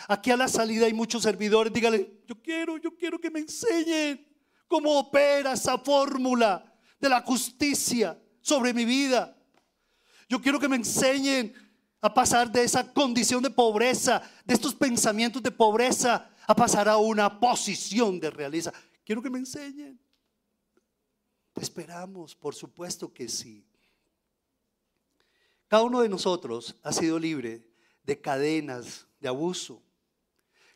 [0.08, 1.72] Aquí a la salida hay muchos servidores.
[1.72, 4.28] Dígale, yo quiero, yo quiero que me enseñen
[4.68, 9.38] cómo opera esa fórmula de la justicia sobre mi vida.
[10.30, 11.54] Yo quiero que me enseñen
[12.02, 16.98] a pasar de esa condición de pobreza, de estos pensamientos de pobreza, a pasar a
[16.98, 18.74] una posición de realeza.
[19.06, 20.00] Quiero que me enseñen.
[21.54, 23.66] Te esperamos, por supuesto que sí.
[25.68, 27.66] Cada uno de nosotros ha sido libre
[28.04, 29.82] de cadenas de abuso.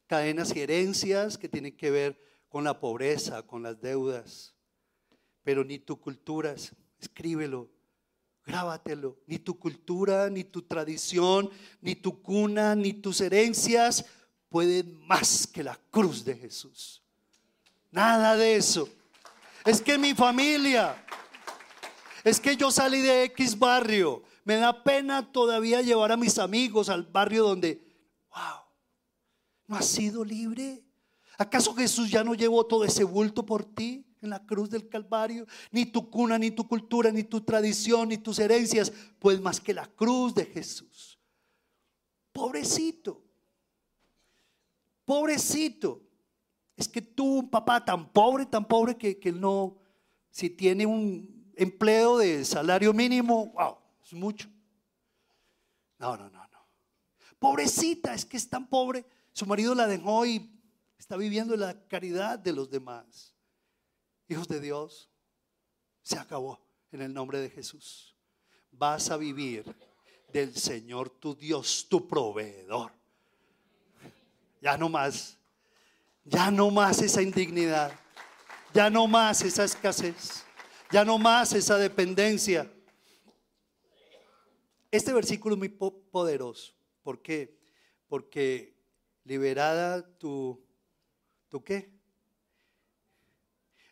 [0.07, 4.53] Cadenas y herencias que tienen que ver con la pobreza, con las deudas.
[5.43, 6.55] Pero ni tu cultura,
[6.99, 7.69] escríbelo,
[8.45, 11.49] grábatelo, ni tu cultura, ni tu tradición,
[11.81, 14.05] ni tu cuna, ni tus herencias
[14.49, 17.01] pueden más que la cruz de Jesús.
[17.91, 18.87] Nada de eso.
[19.65, 21.03] Es que mi familia,
[22.23, 24.23] es que yo salí de X barrio.
[24.43, 27.81] Me da pena todavía llevar a mis amigos al barrio donde,
[28.29, 28.64] wow,
[29.67, 30.83] ¿no has sido libre?
[31.37, 35.45] ¿Acaso Jesús ya no llevó todo ese bulto por ti en la cruz del Calvario?
[35.71, 39.73] Ni tu cuna, ni tu cultura, ni tu tradición, ni tus herencias, pues más que
[39.73, 41.19] la cruz de Jesús.
[42.31, 43.23] Pobrecito,
[45.03, 46.01] pobrecito.
[46.77, 49.77] Es que tuvo un papá tan pobre, tan pobre que, que no,
[50.29, 54.49] si tiene un empleo de salario mínimo, wow, es mucho.
[55.97, 56.67] No, no, no, no.
[57.39, 59.05] Pobrecita, es que es tan pobre.
[59.35, 60.49] Su marido la dejó y
[60.97, 63.35] está viviendo la caridad de los demás.
[64.29, 65.09] Hijos de Dios,
[66.01, 68.15] se acabó en el nombre de Jesús.
[68.71, 69.65] Vas a vivir
[70.31, 72.93] del Señor tu Dios, tu proveedor.
[74.61, 75.37] Ya no más
[76.23, 77.91] ya no más esa indignidad.
[78.73, 80.45] Ya no más esa escasez.
[80.89, 82.71] Ya no más esa dependencia.
[84.89, 86.73] Este versículo es muy poderoso.
[87.03, 87.59] ¿Por qué?
[88.07, 88.74] Porque
[89.25, 90.63] liberada tu,
[91.49, 91.91] ¿tu qué?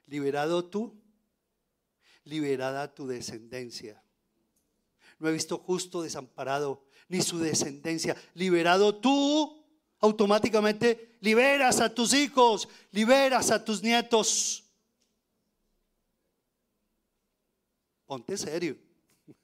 [0.05, 1.01] Liberado tú,
[2.23, 4.01] liberada tu descendencia.
[5.19, 8.15] No he visto justo desamparado, ni su descendencia.
[8.33, 9.63] Liberado tú,
[9.99, 14.63] automáticamente liberas a tus hijos, liberas a tus nietos.
[18.05, 18.77] Ponte serio,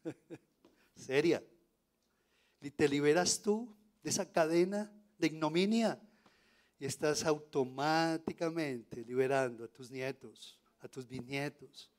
[0.95, 1.43] seria.
[2.61, 3.73] Y te liberas tú
[4.03, 5.99] de esa cadena de ignominia
[6.79, 11.91] y estás automáticamente liberando a tus nietos, a tus bisnietos.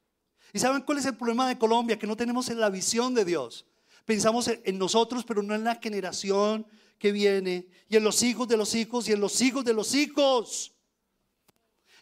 [0.52, 1.98] ¿Y saben cuál es el problema de Colombia?
[1.98, 3.66] Que no tenemos la visión de Dios.
[4.04, 6.66] Pensamos en nosotros, pero no en la generación
[6.98, 9.94] que viene, y en los hijos de los hijos, y en los hijos de los
[9.94, 10.74] hijos.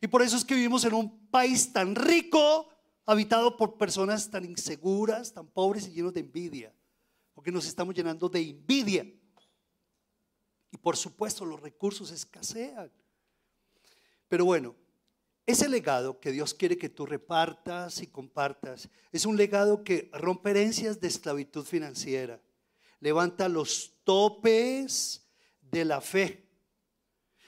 [0.01, 2.69] Y por eso es que vivimos en un país tan rico,
[3.05, 6.75] habitado por personas tan inseguras, tan pobres y llenos de envidia,
[7.35, 9.07] porque nos estamos llenando de envidia.
[10.71, 12.91] Y por supuesto los recursos escasean.
[14.29, 14.75] Pero bueno,
[15.47, 20.51] ese legado que Dios quiere que tú repartas y compartas es un legado que rompe
[20.51, 22.41] herencias de esclavitud financiera,
[23.01, 25.27] levanta los topes
[25.63, 26.47] de la fe.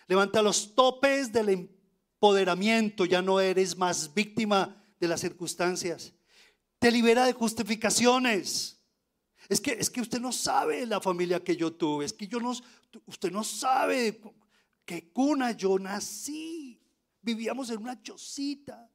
[0.06, 6.12] Levanta los topes del empoderamiento, ya no eres más víctima de las circunstancias.
[6.80, 8.79] Te libera de justificaciones.
[9.50, 12.38] Es que, es que usted no sabe la familia que yo tuve, es que yo
[12.38, 12.52] no,
[13.06, 14.20] usted no sabe
[14.84, 16.80] qué cuna yo nací.
[17.20, 18.88] Vivíamos en una chocita.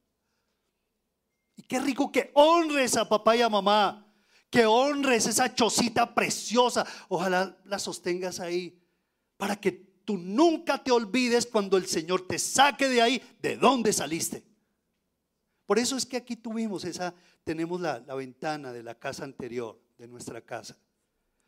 [1.58, 4.02] Y qué rico que honres a papá y a mamá
[4.50, 6.88] que honres esa chocita preciosa.
[7.10, 8.82] Ojalá la sostengas ahí
[9.36, 9.74] para que
[10.06, 14.46] tú nunca te olvides cuando el Señor te saque de ahí, de dónde saliste.
[15.66, 17.14] Por eso es que aquí tuvimos esa,
[17.44, 20.78] tenemos la, la ventana de la casa anterior, de nuestra casa,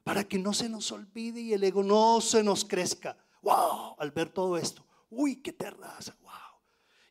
[0.04, 3.18] para que no se nos olvide y el ego no se nos crezca.
[3.42, 6.32] Wow, al ver todo esto, uy, qué terraza, wow.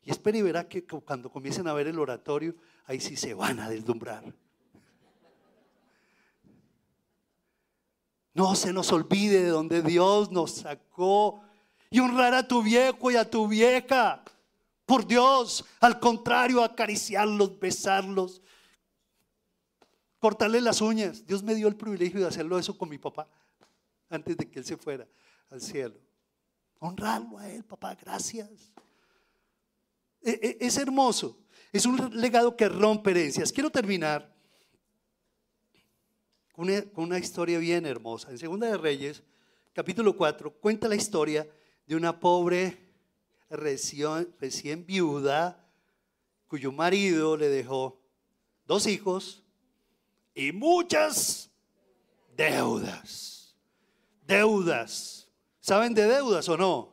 [0.03, 3.59] Y espera y verá que cuando comiencen a ver el oratorio, ahí sí se van
[3.59, 4.23] a deslumbrar.
[8.37, 11.41] No se nos olvide de donde Dios nos sacó.
[11.89, 14.23] Y honrar a tu viejo y a tu vieja.
[14.85, 18.43] Por Dios, al contrario, acariciarlos, besarlos,
[20.19, 21.25] cortarle las uñas.
[21.25, 23.27] Dios me dio el privilegio de hacerlo eso con mi papá
[24.09, 25.07] antes de que él se fuera
[25.49, 25.99] al cielo.
[26.79, 28.71] Honrarlo a él, papá, gracias.
[30.21, 31.39] E, e, es hermoso.
[31.71, 33.51] Es un legado que rompe herencias.
[33.51, 34.35] Quiero terminar
[36.53, 38.31] con una historia bien hermosa.
[38.31, 39.23] En Segunda de Reyes,
[39.73, 41.47] capítulo 4, cuenta la historia
[41.85, 42.87] de una pobre
[43.49, 45.63] recién, recién viuda
[46.47, 48.01] cuyo marido le dejó
[48.65, 49.43] dos hijos
[50.37, 51.49] y muchas
[52.37, 53.55] deudas.
[54.27, 55.27] Deudas.
[55.59, 56.91] ¿Saben de deudas o no?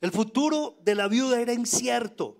[0.00, 2.36] El futuro de la viuda era incierto.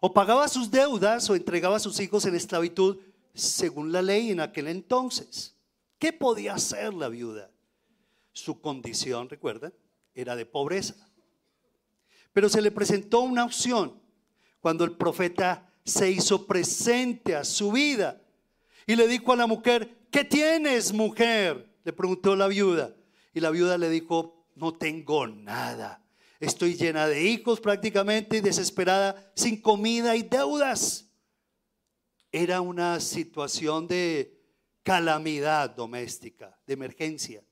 [0.00, 2.98] O pagaba sus deudas o entregaba a sus hijos en esclavitud
[3.34, 5.56] según la ley en aquel entonces.
[6.00, 7.52] ¿Qué podía hacer la viuda?
[8.32, 9.72] Su condición, recuerda,
[10.12, 10.96] era de pobreza.
[12.32, 14.02] Pero se le presentó una opción
[14.58, 18.18] cuando el profeta se hizo presente a su vida
[18.86, 21.68] y le dijo a la mujer, ¿qué tienes mujer?
[21.84, 22.94] Le preguntó la viuda.
[23.34, 26.04] Y la viuda le dijo, no tengo nada.
[26.40, 31.08] Estoy llena de hijos prácticamente y desesperada, sin comida y deudas.
[32.32, 34.42] Era una situación de
[34.82, 37.44] calamidad doméstica, de emergencia.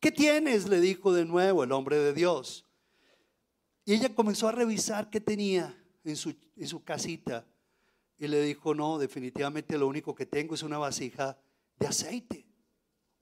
[0.00, 0.68] ¿Qué tienes?
[0.68, 2.66] le dijo de nuevo el hombre de Dios.
[3.84, 7.46] Y ella comenzó a revisar qué tenía en su, en su casita.
[8.20, 11.38] Y le dijo, no, definitivamente lo único que tengo es una vasija
[11.78, 12.46] de aceite.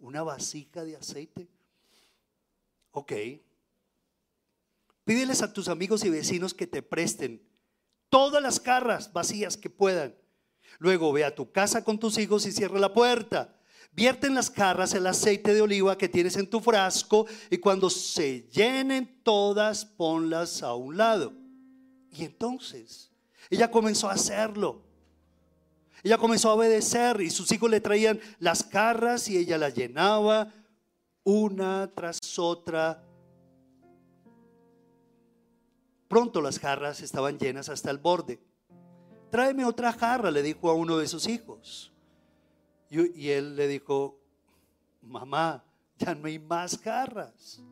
[0.01, 1.49] Una vasija de aceite.
[2.91, 3.13] Ok.
[5.05, 7.41] Pídeles a tus amigos y vecinos que te presten
[8.09, 10.17] todas las carras vacías que puedan.
[10.81, 13.57] Luego ve a tu casa con tus hijos y cierra la puerta.
[13.93, 17.89] Vierte en las carras el aceite de oliva que tienes en tu frasco y cuando
[17.89, 21.33] se llenen todas, ponlas a un lado.
[22.11, 23.13] Y entonces
[23.49, 24.88] ella comenzó a hacerlo.
[26.03, 30.53] Ella comenzó a obedecer y sus hijos le traían las carras y ella las llenaba
[31.25, 33.05] una tras otra.
[36.09, 38.41] Pronto las jarras estaban llenas hasta el borde.
[39.31, 41.93] Tráeme otra jarra, le dijo a uno de sus hijos.
[42.91, 44.19] Y, él le dijo,
[45.03, 45.63] mamá,
[45.99, 47.63] ya no hay más jarras.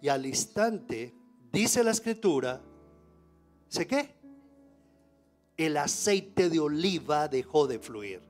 [0.00, 1.14] Y al instante,
[1.52, 2.62] dice la escritura,
[3.68, 4.19] ¿sé qué?
[5.60, 8.22] El aceite de oliva dejó de fluir.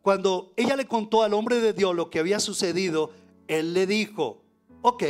[0.00, 3.12] Cuando ella le contó al hombre de Dios lo que había sucedido,
[3.46, 4.42] él le dijo,
[4.80, 5.04] ok,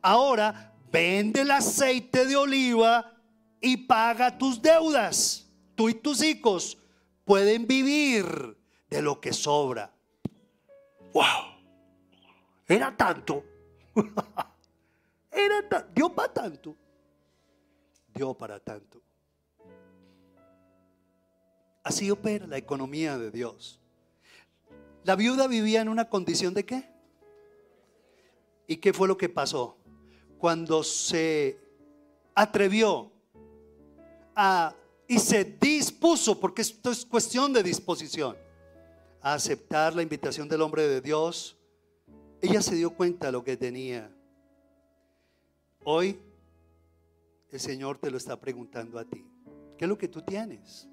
[0.00, 3.12] ahora vende el aceite de oliva
[3.60, 5.46] y paga tus deudas.
[5.74, 6.78] Tú y tus hijos
[7.26, 8.56] pueden vivir
[8.88, 9.92] de lo que sobra.
[11.12, 11.60] ¡Wow!
[12.66, 13.44] Era tanto.
[15.30, 16.74] Era dio para tanto.
[18.14, 19.00] Dio para tanto.
[21.82, 23.80] Así opera la economía de Dios.
[25.04, 26.88] La viuda vivía en una condición de qué?
[28.66, 29.76] ¿Y qué fue lo que pasó?
[30.38, 31.58] Cuando se
[32.34, 33.10] atrevió
[34.34, 34.74] a
[35.08, 38.36] y se dispuso, porque esto es cuestión de disposición,
[39.20, 41.56] a aceptar la invitación del hombre de Dios,
[42.40, 44.10] ella se dio cuenta de lo que tenía.
[45.84, 46.18] Hoy
[47.52, 49.24] el Señor te lo está preguntando a ti.
[49.76, 50.88] ¿Qué es lo que tú tienes?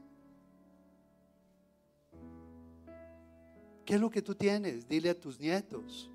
[3.86, 4.88] ¿Qué es lo que tú tienes?
[4.88, 6.12] Dile a tus nietos.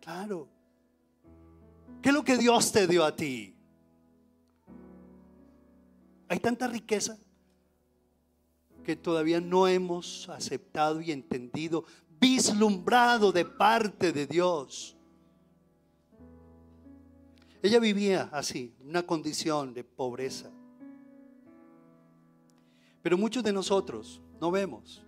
[0.00, 0.48] Claro.
[2.00, 3.54] ¿Qué es lo que Dios te dio a ti?
[6.28, 7.18] Hay tanta riqueza
[8.84, 11.84] que todavía no hemos aceptado y entendido,
[12.20, 14.96] vislumbrado de parte de Dios.
[17.62, 20.50] Ella vivía así, una condición de pobreza.
[23.02, 25.04] Pero muchos de nosotros no vemos,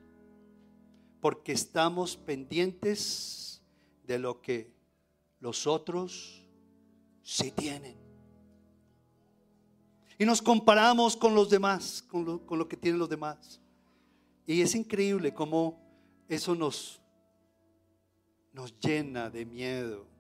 [1.21, 3.61] porque estamos pendientes
[4.07, 4.73] de lo que
[5.41, 6.45] los otros
[7.23, 7.97] sí tienen.
[10.17, 13.61] Y nos comparamos con los demás, con lo, que tienen los demás.
[14.47, 15.81] Y es increíble cómo
[16.29, 17.01] eso nos,
[18.53, 20.14] nos llena de miedo.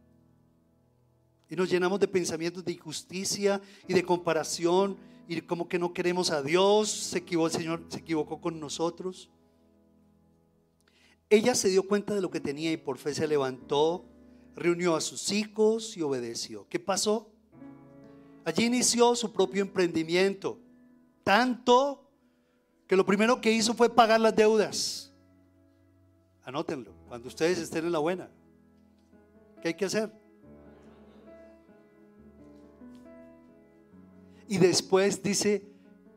[1.48, 6.30] Y nos llenamos de pensamientos de injusticia y de comparación y como que no queremos
[6.30, 9.30] a Dios, se equivocó, el Señor se equivocó con nosotros.
[11.30, 14.04] Ella se dio cuenta de lo que tenía y por fe se levantó,
[14.54, 16.66] reunió a sus hijos y obedeció.
[16.68, 17.30] ¿Qué pasó?
[18.44, 20.58] Allí inició su propio emprendimiento,
[21.22, 22.10] tanto
[22.86, 25.12] que lo primero que hizo fue pagar las deudas.
[26.44, 28.30] Anótenlo, cuando ustedes estén en la buena.
[29.62, 30.12] ¿Qué hay que hacer?
[34.48, 35.62] Y después dice,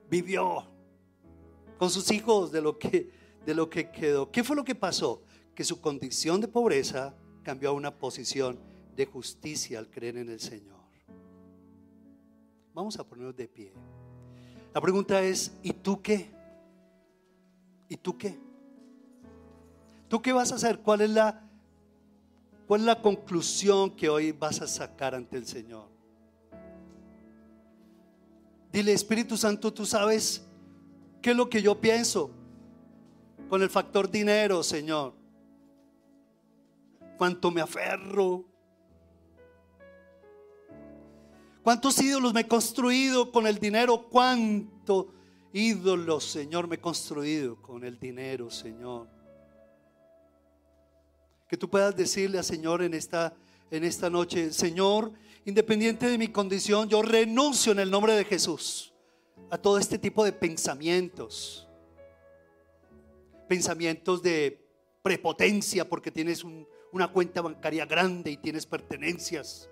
[0.09, 0.65] vivió
[1.77, 3.17] con sus hijos de lo que
[3.47, 4.29] de lo que quedó.
[4.29, 5.23] ¿Qué fue lo que pasó?
[5.55, 8.59] Que su condición de pobreza cambió a una posición
[8.93, 10.75] de justicia al creer en el Señor.
[12.73, 13.71] Vamos a ponernos de pie.
[14.73, 16.29] La pregunta es, ¿y tú qué?
[17.87, 18.37] ¿Y tú qué?
[20.09, 20.79] ¿Tú qué vas a hacer?
[20.79, 21.49] ¿Cuál es la
[22.67, 25.87] cuál es la conclusión que hoy vas a sacar ante el Señor?
[28.77, 30.45] Dile, Espíritu Santo, tú sabes
[31.19, 32.29] qué es lo que yo pienso
[33.49, 35.15] con el factor dinero, Señor.
[37.17, 38.45] Cuánto me aferro,
[41.63, 44.07] ¿Cuántos ídolos me he construido con el dinero?
[44.11, 45.11] ¿Cuánto
[45.53, 49.07] ídolos, Señor, me he construido con el dinero, Señor?
[51.49, 53.33] Que tú puedas decirle al Señor en esta,
[53.71, 55.13] en esta noche, Señor,
[55.47, 58.93] independiente de mi condición, yo renuncio en el nombre de Jesús
[59.49, 61.65] a todo este tipo de pensamientos.
[63.47, 64.61] Pensamientos de
[65.01, 69.69] prepotencia porque tienes un, una cuenta bancaria grande y tienes pertenencias.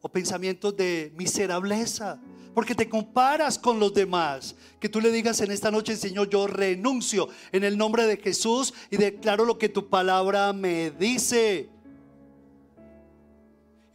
[0.00, 2.22] O pensamientos de miserableza,
[2.54, 4.54] porque te comparas con los demás.
[4.78, 8.72] Que tú le digas en esta noche, Señor, yo renuncio en el nombre de Jesús
[8.88, 11.70] y declaro lo que tu palabra me dice.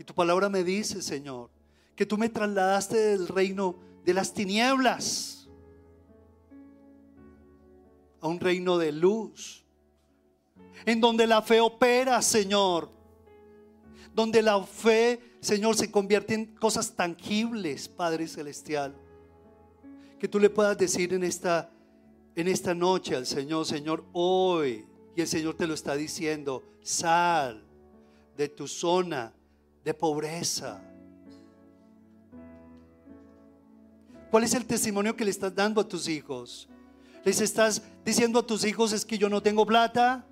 [0.05, 1.49] Tu palabra me dice, Señor,
[1.95, 5.47] que tú me trasladaste del reino de las tinieblas
[8.19, 9.63] a un reino de luz,
[10.85, 12.89] en donde la fe opera, Señor,
[14.13, 18.95] donde la fe, Señor, se convierte en cosas tangibles, Padre Celestial.
[20.19, 21.69] Que tú le puedas decir en esta,
[22.35, 24.85] en esta noche al Señor, Señor, hoy,
[25.15, 27.63] y el Señor te lo está diciendo, sal
[28.37, 29.33] de tu zona
[29.83, 30.81] de pobreza.
[34.31, 36.67] ¿Cuál es el testimonio que le estás dando a tus hijos?
[37.23, 40.25] ¿Les estás diciendo a tus hijos es que yo no tengo plata?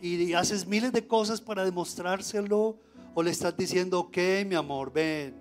[0.00, 2.78] Y haces miles de cosas para demostrárselo.
[3.14, 5.34] ¿O le estás diciendo, ok, mi amor, ven,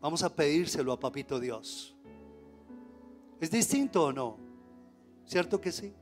[0.00, 1.94] vamos a pedírselo a Papito Dios?
[3.40, 4.38] ¿Es distinto o no?
[5.26, 5.92] ¿Cierto que sí?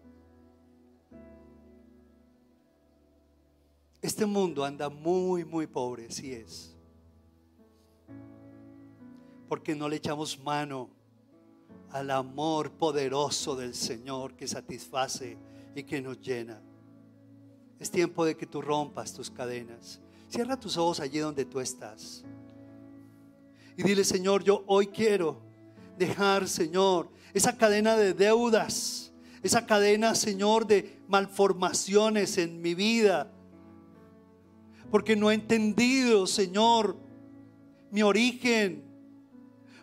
[4.07, 6.77] Este mundo anda muy, muy pobre, sí es.
[9.49, 10.89] Porque no le echamos mano
[11.91, 15.37] al amor poderoso del Señor que satisface
[15.75, 16.63] y que nos llena.
[17.81, 20.01] Es tiempo de que tú rompas tus cadenas.
[20.29, 22.25] Cierra tus ojos allí donde tú estás.
[23.77, 25.43] Y dile, Señor, yo hoy quiero
[25.99, 33.33] dejar, Señor, esa cadena de deudas, esa cadena, Señor, de malformaciones en mi vida,
[34.97, 36.97] porque no he entendido, Señor,
[37.91, 38.83] mi origen,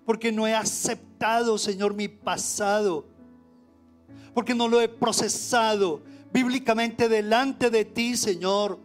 [0.08, 3.06] porque no he aceptado, Señor, mi pasado,
[4.34, 6.02] porque no lo he procesado
[6.34, 8.80] bíblicamente delante de ti, Señor,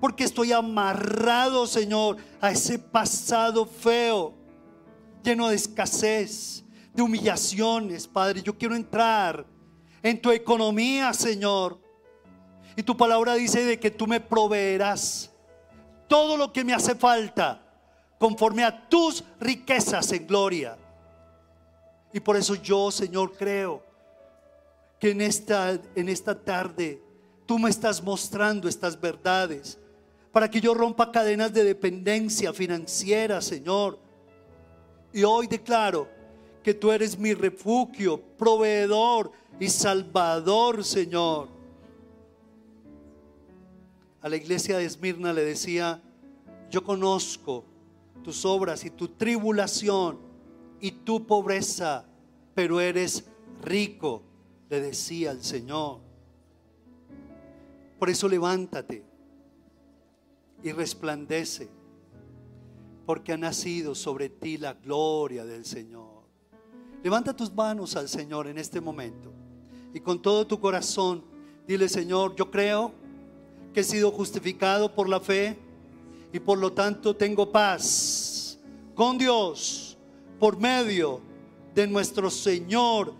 [0.00, 4.34] porque estoy amarrado, Señor, a ese pasado feo,
[5.24, 6.62] lleno de escasez,
[6.94, 8.40] de humillaciones, Padre.
[8.40, 9.44] Yo quiero entrar
[10.00, 11.80] en tu economía, Señor.
[12.76, 15.32] Y tu palabra dice de que tú me proveerás
[16.08, 17.62] todo lo que me hace falta
[18.18, 20.76] conforme a tus riquezas en gloria.
[22.12, 23.82] Y por eso yo, Señor, creo
[24.98, 27.02] que en esta, en esta tarde
[27.44, 29.78] tú me estás mostrando estas verdades
[30.32, 33.98] para que yo rompa cadenas de dependencia financiera, Señor.
[35.12, 36.08] Y hoy declaro
[36.62, 41.55] que tú eres mi refugio, proveedor y salvador, Señor
[44.26, 46.02] a la iglesia de Esmirna le decía,
[46.68, 47.64] yo conozco
[48.24, 50.18] tus obras y tu tribulación
[50.80, 52.04] y tu pobreza,
[52.52, 53.24] pero eres
[53.62, 54.24] rico,
[54.68, 56.00] le decía el Señor.
[58.00, 59.04] Por eso levántate
[60.60, 61.68] y resplandece,
[63.06, 66.24] porque ha nacido sobre ti la gloria del Señor.
[67.04, 69.32] Levanta tus manos al Señor en este momento
[69.94, 71.22] y con todo tu corazón
[71.64, 73.05] dile, Señor, yo creo
[73.76, 75.54] que he sido justificado por la fe
[76.32, 78.58] y por lo tanto tengo paz
[78.94, 79.98] con Dios
[80.40, 81.20] por medio
[81.74, 83.12] de nuestro Señor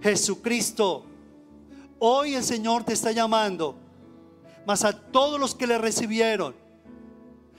[0.00, 1.04] Jesucristo.
[1.98, 3.74] Hoy el Señor te está llamando,
[4.64, 6.54] mas a todos los que le recibieron,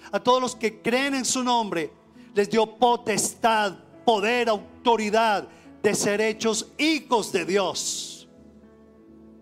[0.09, 1.91] a todos los que creen en su nombre,
[2.33, 3.73] les dio potestad,
[4.05, 5.45] poder, autoridad
[5.83, 8.29] de ser hechos hijos de Dios.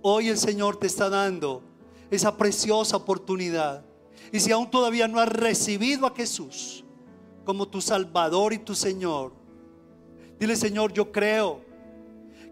[0.02, 1.62] Hoy el Señor te está dando
[2.16, 3.84] esa preciosa oportunidad.
[4.32, 6.84] Y si aún todavía no has recibido a Jesús
[7.46, 9.34] como tu Salvador y tu Señor,
[10.40, 11.62] dile Señor, yo creo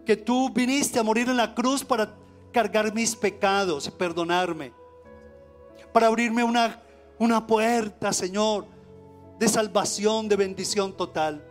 [0.04, 2.14] que tú viniste a morir en la cruz para
[2.52, 4.72] cargar mis pecados y perdonarme,
[5.92, 6.82] para abrirme una,
[7.18, 8.66] una puerta, Señor,
[9.38, 11.44] de salvación, de bendición total.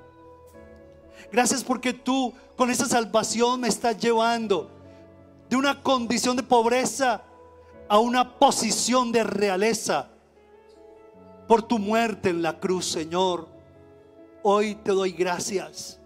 [1.31, 4.69] Gracias porque tú con esa salvación me estás llevando
[5.49, 7.23] de una condición de pobreza
[7.91, 10.07] a una posición de realeza
[11.45, 13.49] por tu muerte en la cruz, Señor.
[14.43, 15.99] Hoy te doy gracias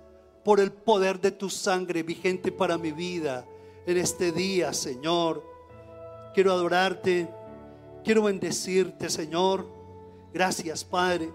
[0.43, 3.45] por el poder de tu sangre vigente para mi vida
[3.85, 5.43] en este día, Señor.
[6.33, 7.29] Quiero adorarte,
[8.03, 9.67] quiero bendecirte, Señor.
[10.33, 11.31] Gracias, Padre.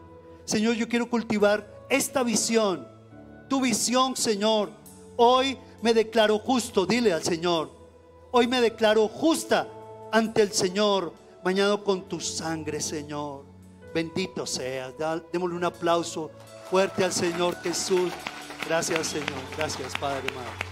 [0.46, 2.88] Señor, yo quiero cultivar esta visión,
[3.48, 4.72] tu visión, Señor.
[5.16, 7.70] Hoy me declaro justo, dile al Señor.
[8.32, 9.68] Hoy me declaro justa
[10.12, 13.44] ante el Señor, bañado con tu sangre, Señor.
[13.94, 14.94] Bendito seas.
[15.32, 16.30] Démosle un aplauso
[16.70, 18.12] fuerte al Señor Jesús.
[18.66, 19.40] Gracias, Señor.
[19.56, 20.69] Gracias, Padre, Madre.